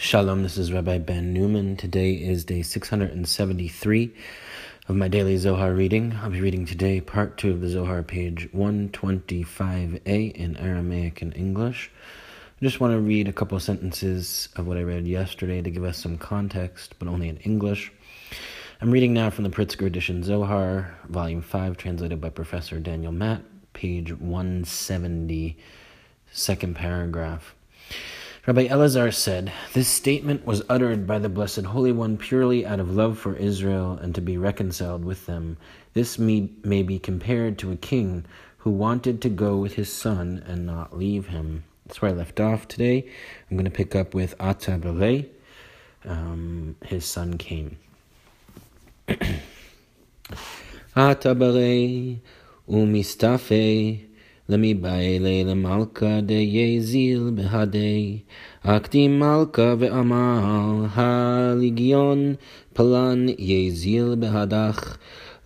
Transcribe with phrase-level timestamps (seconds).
[0.00, 1.76] Shalom, this is Rabbi Ben Newman.
[1.76, 4.14] Today is day 673
[4.86, 6.16] of my daily Zohar reading.
[6.22, 11.90] I'll be reading today part 2 of the Zohar, page 125a in Aramaic and English.
[12.62, 15.70] I just want to read a couple of sentences of what I read yesterday to
[15.70, 17.90] give us some context, but only in English.
[18.80, 23.42] I'm reading now from the Pritzker edition Zohar, volume 5, translated by Professor Daniel Matt,
[23.72, 25.58] page 170,
[26.30, 27.56] second paragraph.
[28.48, 32.96] Rabbi Elazar said, This statement was uttered by the Blessed Holy One purely out of
[32.96, 35.58] love for Israel and to be reconciled with them.
[35.92, 38.24] This may, may be compared to a king
[38.56, 41.64] who wanted to go with his son and not leave him.
[41.84, 43.06] That's where I left off today.
[43.50, 45.28] I'm going to pick up with Atabare.
[46.06, 47.76] Um, his son came.
[50.96, 52.18] Atabare
[52.66, 54.07] umistafe
[54.48, 58.18] למיבעילי למלכה דייזיל בהדי.
[58.62, 62.34] אקדים מלכה ואמר הליגיון
[62.74, 64.96] פלן יזיל בהדך.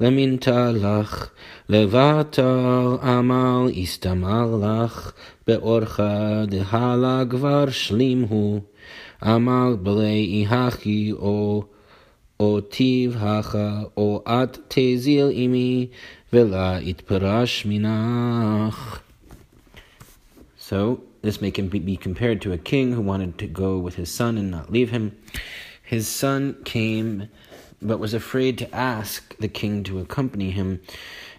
[0.01, 1.31] למינתה לך,
[1.69, 5.13] לבטר עמל הסתמר לך,
[5.47, 6.01] באורך
[6.47, 8.61] דהלה כבר שלים הוא,
[9.23, 11.65] עמל בלי הכי או
[12.42, 15.88] או טיב הכה, או את תזיל עמי,
[16.34, 19.02] ולה itparash minach.
[20.58, 24.38] So, this may be compared to a king who wanted to go with his son
[24.38, 25.18] and not leave him.
[25.82, 27.30] His son came,
[27.82, 30.82] but was afraid to ask the king to accompany him.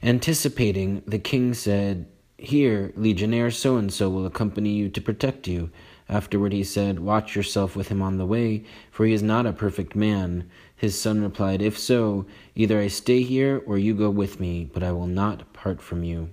[0.03, 2.07] Anticipating, the king said,
[2.39, 5.71] Here, legionnaire so and so will accompany you to protect you.
[6.09, 9.53] Afterward he said, Watch yourself with him on the way, for he is not a
[9.53, 10.49] perfect man.
[10.83, 14.83] His son replied, If so, either I stay here or you go with me, but
[14.83, 16.29] I will not part from you.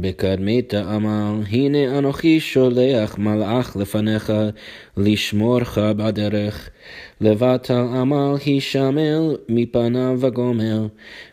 [0.00, 4.32] בקדמית אמר, הנה אנוכי שולח מלאך לפניך
[4.96, 6.70] לשמורך בדרך.
[7.20, 10.86] לבטל אמר הישמר מפניו וגומר.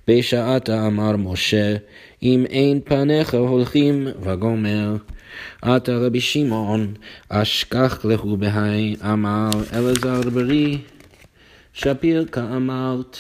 [0.08, 1.76] בשעת אמר משה,
[2.24, 4.96] אם אין פניך הולכים וגומר.
[5.63, 6.95] עתה רבי שמעון,
[7.29, 10.79] אשכח להו בהי, אמר אלעזר ברי,
[11.73, 13.17] שפיר כאמרת.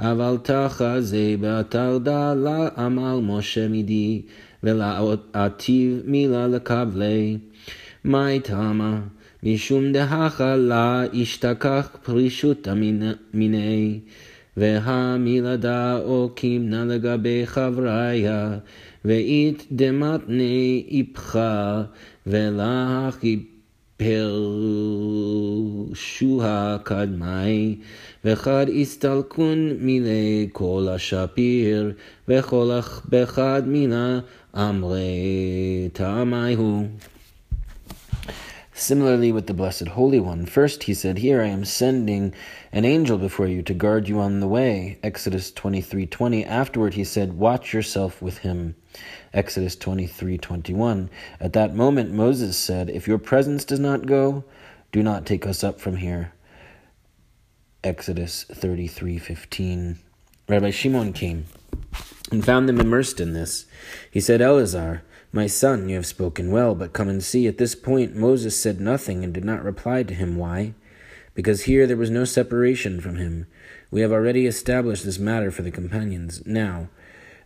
[0.00, 4.22] אבל תחזה באתר דלה אמר משה מידי,
[4.62, 7.38] ולעתיב מילה לקבלי.
[8.04, 9.00] מאי תמה,
[9.42, 12.74] משום דהכה לה ישתכח פרישותא
[13.34, 14.00] מיני,
[14.60, 18.58] והמילדה או קימנה לגבי חבריה,
[19.04, 21.82] ואית דמתני איפכה,
[22.26, 23.24] ולך
[25.96, 27.76] פרשוה קדמי,
[28.24, 31.92] וחד הסתלקון מילי כל השפיר,
[32.28, 32.70] וכל
[33.08, 34.18] בחד מילה
[34.56, 36.86] אמרי תמי הוא.
[38.80, 42.32] Similarly, with the Blessed Holy One, first he said, Here I am sending
[42.72, 44.98] an angel before you to guard you on the way.
[45.02, 46.46] Exodus 23 20.
[46.46, 48.76] Afterward, he said, Watch yourself with him.
[49.34, 51.10] Exodus 23 21.
[51.38, 54.44] At that moment, Moses said, If your presence does not go,
[54.92, 56.32] do not take us up from here.
[57.84, 59.98] Exodus 33 15.
[60.48, 61.44] Rabbi Shimon came
[62.32, 63.66] and found them immersed in this.
[64.10, 65.02] He said, Eleazar,
[65.32, 67.46] my son, you have spoken well, but come and see.
[67.46, 70.36] At this point, Moses said nothing and did not reply to him.
[70.36, 70.74] Why?
[71.34, 73.46] Because here there was no separation from him.
[73.90, 76.44] We have already established this matter for the companions.
[76.44, 76.88] Now,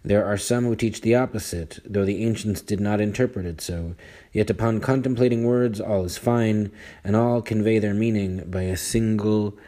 [0.03, 3.95] there are some who teach the opposite, though the ancients did not interpret it so.
[4.33, 6.71] Yet upon contemplating words, all is fine,
[7.03, 9.59] and all convey their meaning by a single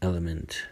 [0.00, 0.62] element.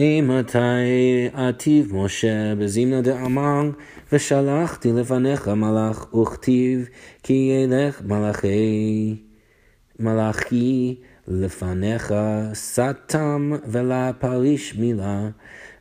[0.00, 3.70] אימתי עתיב משה בזימנה דאמר,
[4.12, 6.88] ושלחתי לפניך מלאך, וכתיב
[7.22, 9.16] כי ילך מלאכי,
[9.98, 10.94] מלאכי
[11.28, 12.14] לפניך,
[12.54, 15.28] סתם ולה פריש מילה,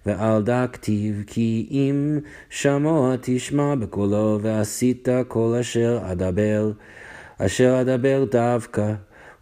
[0.05, 6.71] ועל דכתיב כי אם שמוע תשמע בקולו, ועשית כל אשר אדבר,
[7.37, 8.93] אשר אדבר דווקא.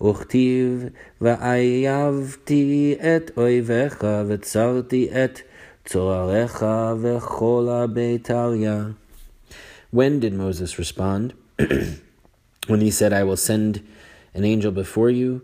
[0.02, 0.84] וכתיב,
[1.20, 5.40] ואייבתי את אויביך, וצרתי את
[5.84, 6.66] צועריך
[7.00, 8.84] וכל הביתריה.
[9.94, 11.34] When did Moses respond?
[12.66, 13.86] when he said, I will send
[14.34, 15.42] an angel before you?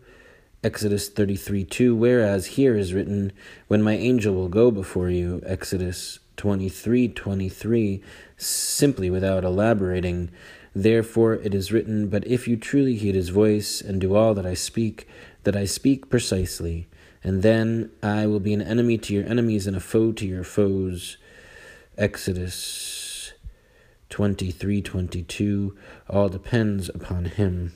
[0.64, 1.94] Exodus 33 2.
[1.94, 3.32] Whereas here is written,
[3.68, 5.42] When my angel will go before you.
[5.46, 8.02] Exodus 23 23.
[8.36, 10.30] Simply without elaborating.
[10.75, 14.45] Therefore it is written, But if you truly heed his voice, and do all that
[14.45, 15.07] I speak,
[15.43, 16.87] that I speak precisely,
[17.23, 20.43] And then I will be an enemy to your enemies and a foe to your
[20.43, 21.17] foes.
[21.97, 23.33] Exodus
[24.09, 25.77] 23 22.
[26.09, 27.73] All depends upon him.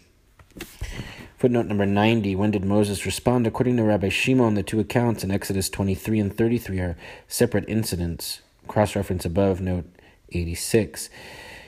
[1.38, 2.36] Footnote number 90.
[2.36, 3.46] When did Moses respond?
[3.46, 6.98] According to Rabbi Shimon, the two accounts in Exodus 23 and 33 are
[7.28, 8.42] separate incidents.
[8.68, 9.86] Cross reference above, note
[10.32, 11.10] 86.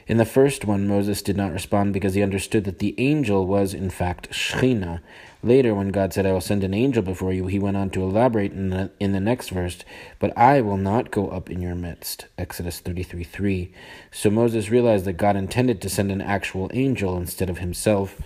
[0.09, 3.75] In the first one, Moses did not respond because he understood that the angel was,
[3.75, 5.01] in fact, Shekhinah.
[5.43, 8.01] Later, when God said, I will send an angel before you, he went on to
[8.01, 9.77] elaborate in the, in the next verse,
[10.17, 12.25] But I will not go up in your midst.
[12.39, 13.71] Exodus 33 3.
[14.09, 18.19] So Moses realized that God intended to send an actual angel instead of himself.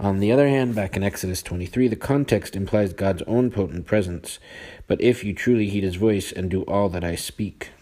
[0.00, 4.38] On the other hand, back in Exodus 23, the context implies God's own potent presence.
[4.86, 7.72] But if you truly heed his voice and do all that I speak.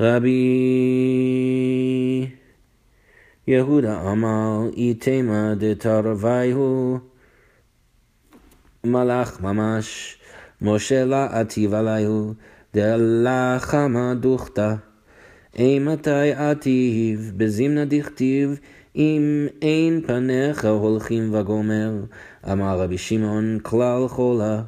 [0.00, 0.40] רבי
[3.46, 6.98] יהודה אמר, איתמה דתרוויהו
[8.84, 10.18] מלאך ממש,
[10.62, 12.32] משה לעתיב עליהו,
[12.74, 14.74] דלחמה דוכתא.
[15.58, 18.60] אימתי עתיב, בזמנה דכתיב,
[18.96, 21.92] אם אין פניך הולכים וגומר,
[22.52, 24.62] אמר רבי שמעון כלל חולה.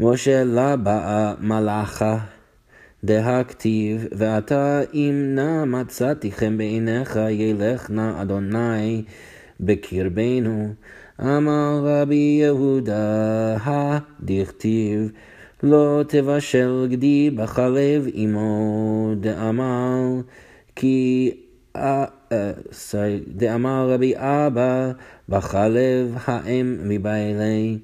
[0.00, 2.33] משה לה באה מלאכה.
[3.04, 9.02] דהכתיב, ועתה אם נא מצאתי חן בעיניך, ילך נא אדוני
[9.60, 10.72] בקרבנו.
[11.20, 15.10] אמר רבי יהודה, הדכתיב,
[15.62, 20.02] לא תבשל גדי בחלב אמו, דאמר
[20.76, 21.30] כי
[23.26, 24.92] דאמר רבי אבא
[25.28, 27.78] בחלב האם מבעלי.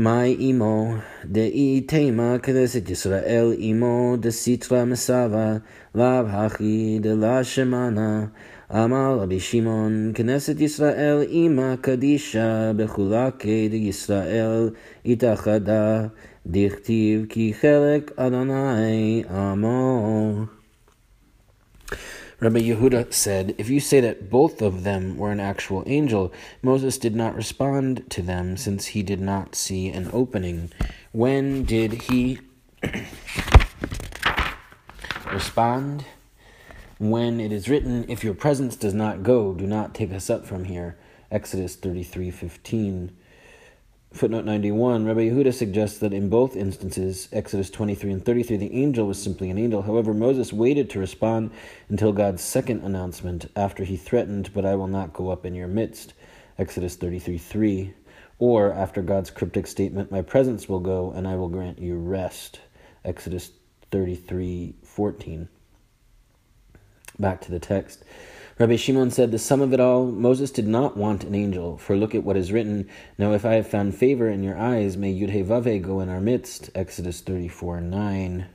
[0.00, 5.56] מאי אימו, דאי תימה כנסת ישראל אימו דסיטרא מסבה,
[5.94, 8.26] לאו הכי דלה שמנה.
[8.70, 14.70] אמר רבי שמעון, כנסת ישראל אימה קדישה, בחולקי דישראל
[15.06, 16.06] התאחדה,
[16.46, 20.44] דכתיב כי חלק אדוני עמו.
[22.41, 26.33] Rabbi Yehuda said, If you say that both of them were an actual angel,
[26.63, 30.71] Moses did not respond to them since he did not see an opening.
[31.11, 32.39] When did he
[35.31, 36.05] respond?
[36.97, 40.43] When it is written, If your presence does not go, do not take us up
[40.47, 40.97] from here.
[41.29, 43.15] Exodus 33 15.
[44.13, 49.07] Footnote 91 Rabbi Yehuda suggests that in both instances, Exodus 23 and 33, the angel
[49.07, 49.83] was simply an angel.
[49.83, 51.51] However, Moses waited to respond
[51.87, 55.69] until God's second announcement after he threatened, But I will not go up in your
[55.69, 56.13] midst,
[56.59, 57.93] Exodus 33 3,
[58.37, 62.59] or after God's cryptic statement, My presence will go and I will grant you rest,
[63.05, 63.51] Exodus
[63.91, 65.47] 33 14.
[67.17, 68.03] Back to the text.
[68.59, 71.95] Rabbi Shimon said, The sum of it all, Moses did not want an angel, for
[71.95, 72.89] look at what is written.
[73.17, 76.69] Now, if I have found favor in your eyes, may Yudhe go in our midst.
[76.75, 78.47] Exodus 34 9.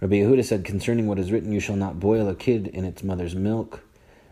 [0.00, 3.02] Rabbi Yehuda said, Concerning what is written, you shall not boil a kid in its
[3.02, 3.82] mother's milk.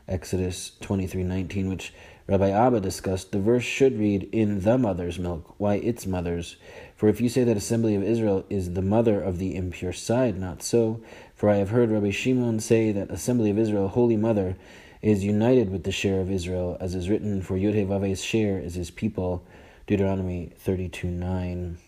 [0.09, 1.93] Exodus 23 19, which
[2.27, 5.55] Rabbi Abba discussed, the verse should read, In the mother's milk.
[5.59, 6.57] Why its mother's?
[6.97, 10.39] For if you say that Assembly of Israel is the mother of the impure side,
[10.39, 11.01] not so.
[11.39, 14.57] For I have heard Rabbi Shimon say that Assembly of Israel, Holy Mother,
[15.01, 18.91] is united with the share of Israel, as is written, For Yudhe share is his
[18.91, 19.47] people.
[19.87, 21.79] Deuteronomy 32 9.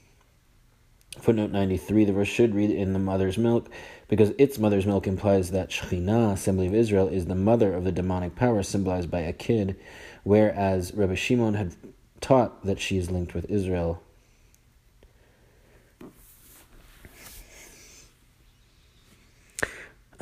[1.18, 3.68] Footnote 93, the verse should read in the mother's milk,
[4.06, 7.90] because its mother's milk implies that Shekhinah, Assembly of Israel, is the mother of the
[7.90, 9.74] demonic power symbolized by a kid,
[10.22, 11.74] whereas Rabbi Shimon had
[12.20, 14.00] taught that she is linked with Israel.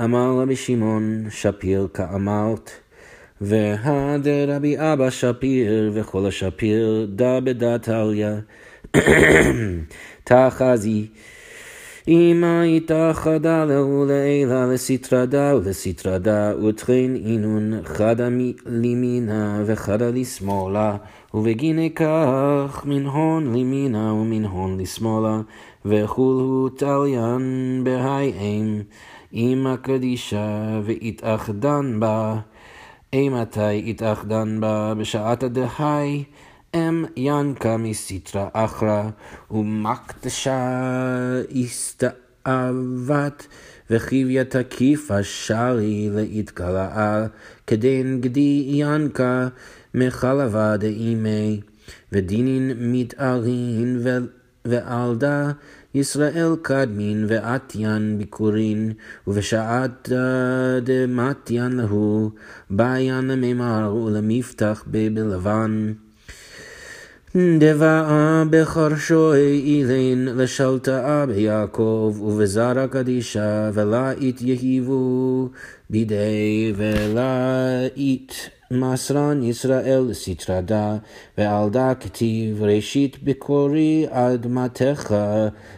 [0.04, 2.70] אמר רבי שמעון שפיר כאמרת,
[3.40, 8.38] והדרבי אבא שפיר וכל השפיר דה בדתליה.
[10.24, 11.06] תחזי
[12.08, 18.28] אמא התאחדה לו לעילה לסטרדה ולסטרדה וטחן אינון חדה
[18.66, 20.96] לימינה וחדה לשמאלה
[21.34, 25.40] ובגיני כך מנהון לימינה ומנהון לשמאלה
[25.84, 28.82] וכולו תליין בהיים
[29.34, 32.38] אמא קדישה והתאחדן בה,
[33.12, 34.94] אימתי התאחדן בה?
[34.94, 36.24] בשעת הדהי,
[36.74, 39.02] אם ינקה מסיטרא אחרא,
[39.50, 40.80] ומקדשה
[41.56, 43.46] הסתאבת,
[43.90, 47.26] וחיביה תקיפה שרי להתגלעה,
[47.66, 49.48] כדין גדי ינקה
[49.94, 51.60] מחלבה דאימי,
[52.12, 54.00] ודינין מתארין
[54.64, 55.50] ועלדה
[55.94, 58.92] ישראל קדמין ועטיין ביקורין,
[59.26, 60.08] ובשעת
[60.82, 62.30] דמתיין להו,
[62.70, 65.92] בעיין למימר ולמפתח בבלבן.
[67.36, 75.48] דבעה בחרשוי אילין, לשלטאה ביעקב, ובזרע קדישה, ולאית יהיבו
[75.90, 78.57] בידי ולאית.
[78.70, 80.96] מסרן ישראל לסטרדה,
[81.38, 85.14] ועל דה כתיב ראשית בקורי אדמתך,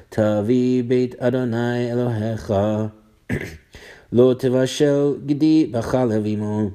[0.08, 2.54] תביא בית אדוני אלוהיך.
[4.12, 6.70] לא תבשל גדי בחלב עמו.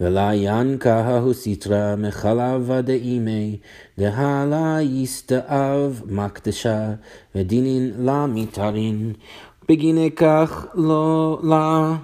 [0.00, 3.58] ולעיינקה ההוא סטרא מחלב דאימי,
[3.98, 6.92] דהלה יסתאב מקדשה,
[7.34, 9.12] ודינין לה מתארין,
[9.68, 11.96] בגיני כך לא לה.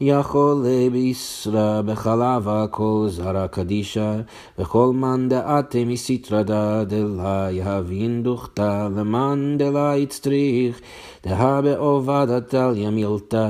[0.00, 4.20] יכול בישרא בחלב הכל זרה קדישא,
[4.58, 6.42] וכל מן דעתם מסתרא
[6.84, 10.80] דלה יהבין דוכתא, למאן דלה יצטריך,
[11.26, 13.48] דהא בעובדא תליא מילתא,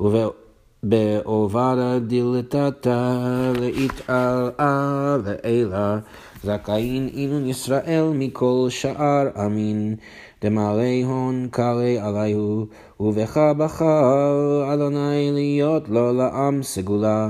[0.00, 5.98] ובעובדא דילתתא, להתעלאה לעילה,
[6.42, 9.96] זכאין אינון ישראל מכל שאר אמין.
[10.43, 12.65] דמלא הון קלה עליהו,
[12.99, 17.29] ובך בחר אדוני להיות לו לעם סגולה.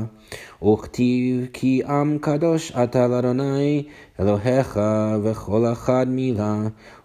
[0.64, 3.84] וכתיב כי עם קדוש אתה לאדוני
[4.20, 4.80] אלוהיך
[5.24, 6.58] וכל אחד מילה,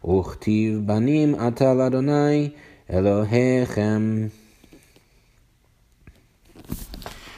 [0.05, 2.49] וכתיב בנים אתה לאדוני
[2.93, 4.27] אלוהיכם.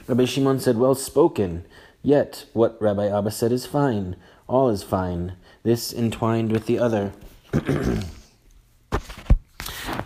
[0.08, 1.64] Rabbi Shimon said, Well spoken.
[2.00, 4.14] Yet, what Rabbi Abba said is fine.
[4.46, 5.32] All is fine.
[5.64, 7.12] This entwined with the other.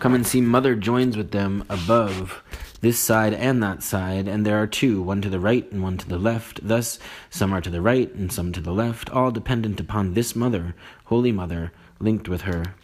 [0.06, 2.40] Come and see Mother joins with them above
[2.80, 5.98] this side and that side, and there are two, one to the right and one
[5.98, 6.60] to the left.
[6.62, 10.36] Thus, some are to the right and some to the left, all dependent upon this
[10.36, 12.76] Mother, Holy Mother, linked with her.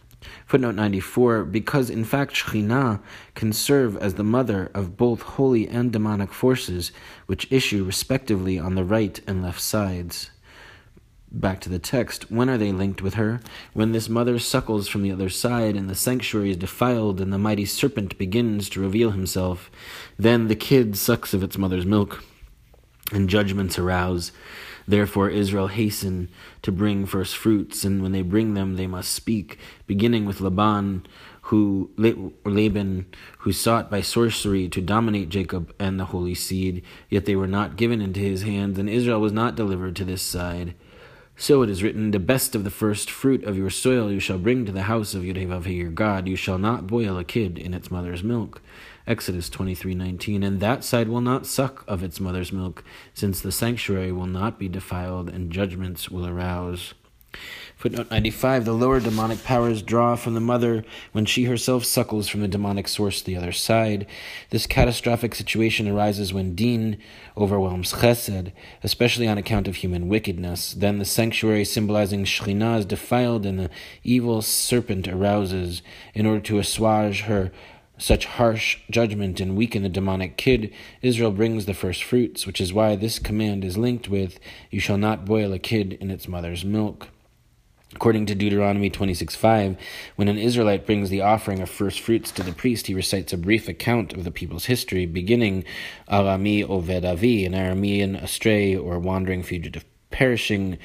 [0.47, 2.99] Footnote 94 Because in fact Shekhinah
[3.37, 6.91] can serve as the mother of both holy and demonic forces,
[7.27, 10.32] which issue respectively on the right and left sides.
[11.35, 12.31] Back to the text.
[12.31, 13.41] When are they linked with her?
[13.73, 17.39] When this mother suckles from the other side, and the sanctuary is defiled, and the
[17.39, 19.71] mighty serpent begins to reveal himself.
[20.19, 22.23] Then the kid sucks of its mother's milk,
[23.13, 24.31] and judgments arouse.
[24.87, 26.29] Therefore, Israel hasten
[26.61, 31.07] to bring first fruits, and when they bring them, they must speak, beginning with Laban,
[31.47, 33.07] who Laban,
[33.39, 37.77] who sought by sorcery to dominate Jacob and the holy seed, yet they were not
[37.77, 40.75] given into his hands, and Israel was not delivered to this side.
[41.43, 44.39] So it is written, The best of the first fruit of your soil you shall
[44.39, 46.29] bring to the house of your God.
[46.29, 48.63] You shall not boil a kid in its mother's milk.
[49.09, 54.13] Exodus 23:19 And that side will not suck of its mother's milk, since the sanctuary
[54.13, 56.95] will not be defiled and judgments will arouse.
[57.83, 62.41] Footnote 95 The lower demonic powers draw from the mother when she herself suckles from
[62.41, 64.07] the demonic source the other side.
[64.51, 66.99] This catastrophic situation arises when Din
[67.37, 68.53] overwhelms Chesed,
[68.85, 70.75] especially on account of human wickedness.
[70.75, 73.71] Then the sanctuary symbolizing Shekhinah is defiled and the
[74.05, 75.83] evil serpent arouses.
[76.15, 77.51] In order to assuage her
[77.99, 80.73] such harsh judgment and weaken the demonic kid,
[81.03, 84.39] Israel brings the first fruits, which is why this command is linked with,
[84.71, 87.09] You shall not boil a kid in its mother's milk.
[87.95, 89.77] According to Deuteronomy 26:5,
[90.17, 93.37] when an Israelite brings the offering of first fruits to the priest, he recites a
[93.37, 95.65] brief account of the people's history, beginning
[96.11, 100.79] Arami Oved Avi, an Aramean astray or wandering fugitive perishing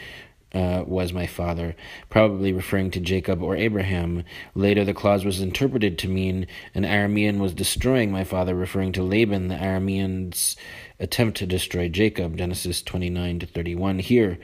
[0.54, 1.76] uh, was my father,
[2.10, 4.24] probably referring to Jacob or Abraham.
[4.56, 9.04] Later, the clause was interpreted to mean an Aramean was destroying my father, referring to
[9.04, 10.56] Laban, the Aramean's
[11.00, 12.38] attempt to destroy Jacob.
[12.38, 14.00] Genesis 29 to 31.
[14.00, 14.40] Here,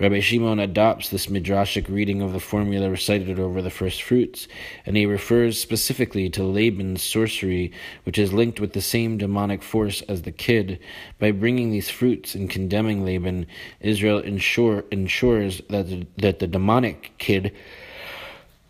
[0.00, 4.48] Rabbi Shimon adopts this midrashic reading of the formula recited over the first fruits,
[4.84, 7.72] and he refers specifically to Laban's sorcery,
[8.04, 10.80] which is linked with the same demonic force as the kid.
[11.20, 13.46] By bringing these fruits and condemning Laban,
[13.80, 17.52] Israel ensure, ensures that the, that the demonic kid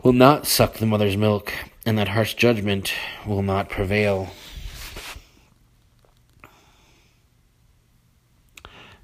[0.02, 1.52] will not suck the mother's milk,
[1.86, 2.92] and that harsh judgment
[3.26, 4.28] will not prevail.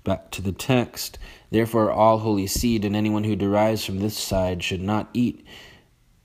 [0.09, 1.19] Back to the text.
[1.50, 5.45] Therefore, all holy seed and anyone who derives from this side should not eat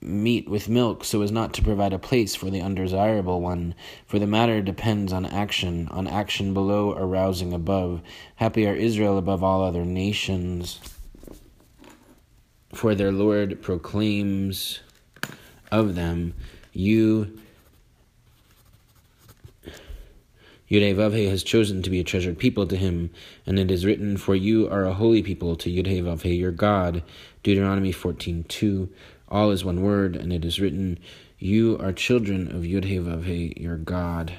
[0.00, 3.74] meat with milk so as not to provide a place for the undesirable one.
[4.06, 8.00] For the matter depends on action, on action below arousing above.
[8.36, 10.80] Happy are Israel above all other nations.
[12.72, 14.80] For their Lord proclaims
[15.70, 16.32] of them,
[16.72, 17.38] You
[20.70, 23.10] Yudhevavhe has chosen to be a treasured people to him,
[23.46, 27.02] and it is written, For you are a holy people to Yudhevavhe your God.
[27.42, 28.88] Deuteronomy 14.2
[29.28, 30.98] All is one word, and it is written,
[31.38, 34.34] You are children of Yudhe your God.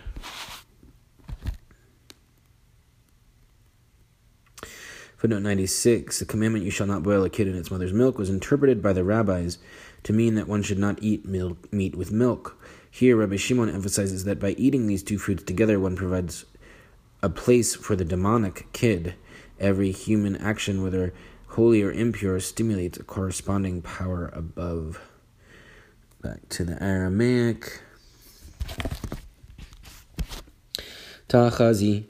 [5.16, 8.30] Footnote 96 The commandment, You shall not boil a kid in its mother's milk, was
[8.30, 9.60] interpreted by the rabbis
[10.04, 12.58] to mean that one should not eat milk, meat with milk.
[12.95, 16.45] Here, Rabbi Shimon emphasizes that by eating these two foods together, one provides
[17.23, 19.15] a place for the demonic kid.
[19.59, 21.13] Every human action, whether
[21.49, 25.01] holy or impure, stimulates a corresponding power above.
[26.23, 27.81] Back to the Aramaic.
[31.27, 32.03] תחזי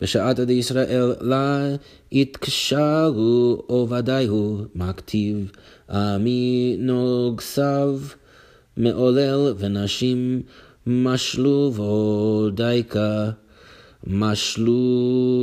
[0.00, 1.68] בשעת עדי ישראל לה
[2.12, 5.50] יתקשרו עובדי הוא מכתיב
[5.90, 7.98] עמי נוגסיו
[8.77, 10.41] מעולל ונשים
[10.87, 13.29] משלובו דייקה
[14.07, 15.35] משלובו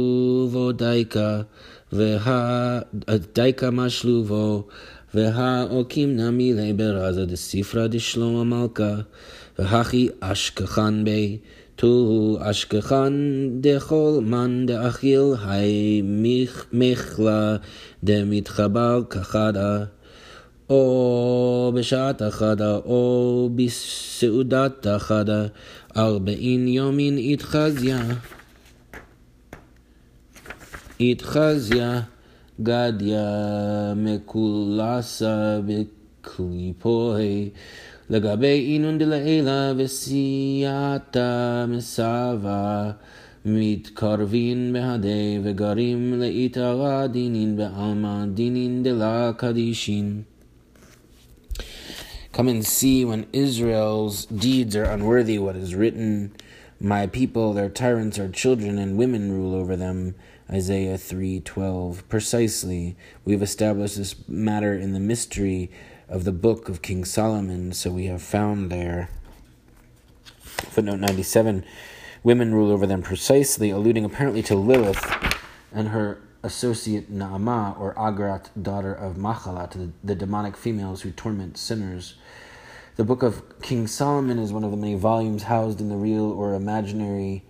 [0.72, 1.40] דייקה
[1.92, 4.66] והדייקה משלובו
[5.14, 8.94] והעוקים נמי לברזה דספרא דשלמה מלכה
[9.58, 11.38] והכי אשכחן בי
[11.76, 16.02] תוהו אשכחן דכל מן דאכיל היי
[16.72, 17.56] מכלה
[18.04, 19.84] דמתחבל כחדה
[20.70, 25.46] או בשעת אחדה, או בסעודת אחדה,
[25.96, 28.02] ארבעין יומין התחזיה.
[31.00, 32.00] התחזיה
[32.62, 33.24] גדיה
[33.96, 37.50] מקולסה בקליפוי
[38.10, 42.90] לגבי אינון דלעילה וסייעתה מסבה
[43.44, 50.22] מתקרבין בהדי וגרים לאיתרה דינין בעלמא דינין דלה קדישין
[52.40, 56.32] Come and see when Israel's deeds are unworthy what is written.
[56.80, 60.14] My people, their tyrants are children, and women rule over them.
[60.50, 62.08] Isaiah 3:12.
[62.08, 65.70] Precisely, we've established this matter in the mystery
[66.08, 69.10] of the book of King Solomon, so we have found there.
[70.40, 71.62] Footnote 97.
[72.22, 75.04] Women rule over them precisely, alluding apparently to Lilith
[75.74, 81.58] and her associate Naamah, or Agrat, daughter of Machalat, the, the demonic females who torment
[81.58, 82.14] sinners.
[82.96, 86.30] The book of King Solomon is one of the many volumes housed in the real
[86.30, 87.44] or imaginary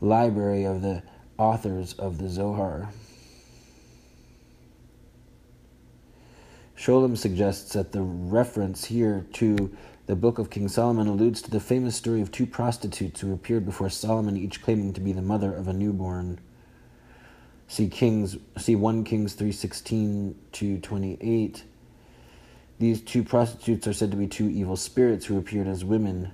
[0.00, 1.02] library of the
[1.38, 2.90] authors of the Zohar.
[6.76, 9.74] Scholem suggests that the reference here to
[10.06, 13.64] the book of King Solomon alludes to the famous story of two prostitutes who appeared
[13.64, 16.38] before Solomon, each claiming to be the mother of a newborn.
[17.68, 21.64] See Kings, see 1 Kings 3:16 to 28.
[22.78, 26.30] These two prostitutes are said to be two evil spirits who appeared as women.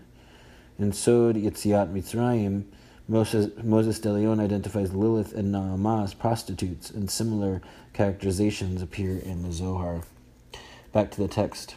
[0.78, 2.64] In Sod Yetziat Mitzrayim,
[3.08, 9.42] Moses, Moses de Leon identifies Lilith and Naamah as prostitutes, and similar characterizations appear in
[9.42, 10.02] the Zohar.
[10.92, 11.76] Back to the text.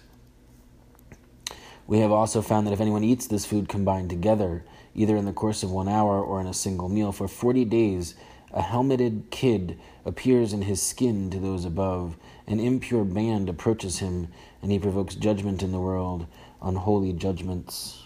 [1.87, 4.63] We have also found that if anyone eats this food combined together,
[4.95, 8.15] either in the course of one hour or in a single meal, for 40 days,
[8.55, 12.15] a helmeted kid appears in his skin to those above.
[12.47, 14.29] An impure band approaches him,
[14.61, 16.25] and he provokes judgment in the world,
[16.61, 18.01] unholy judgments.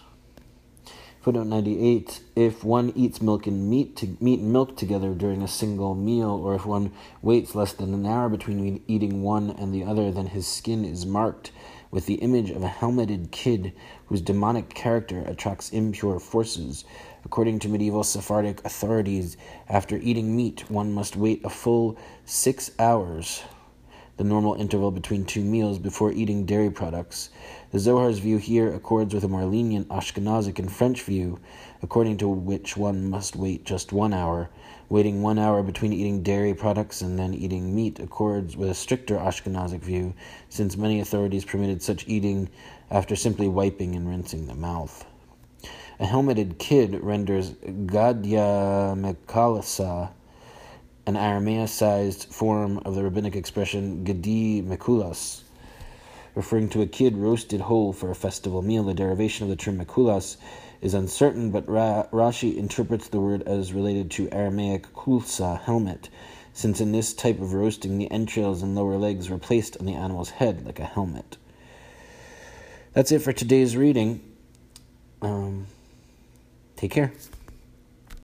[1.20, 5.48] Footnote 98 If one eats milk and meat, to, meat and milk together during a
[5.48, 9.84] single meal, or if one waits less than an hour between eating one and the
[9.84, 11.52] other, then his skin is marked
[11.90, 13.72] with the image of a helmeted kid
[14.06, 16.84] whose demonic character attracts impure forces.
[17.24, 19.36] According to medieval Sephardic authorities,
[19.68, 23.42] after eating meat, one must wait a full six hours,
[24.16, 27.28] the normal interval between two meals, before eating dairy products.
[27.72, 31.38] The Zohar's view here accords with a more lenient Ashkenazic and French view,
[31.82, 34.48] according to which one must wait just one hour.
[34.88, 39.16] Waiting one hour between eating dairy products and then eating meat accords with a stricter
[39.16, 40.14] Ashkenazic view,
[40.48, 42.48] since many authorities permitted such eating
[42.90, 45.04] after simply wiping and rinsing the mouth.
[46.00, 50.10] A helmeted kid renders Gadya Mekalasa,
[51.04, 55.42] an Aramaicized form of the rabbinic expression Gadi Mekulas,
[56.34, 58.82] referring to a kid roasted whole for a festival meal.
[58.82, 60.38] The derivation of the term Mekulas
[60.80, 66.08] is uncertain, but Ra- Rashi interprets the word as related to Aramaic kulsa, helmet,
[66.54, 69.96] since in this type of roasting the entrails and lower legs were placed on the
[69.96, 71.36] animal's head like a helmet.
[72.94, 74.22] That's it for today's reading.
[75.20, 75.66] Um,
[76.80, 77.12] Take care.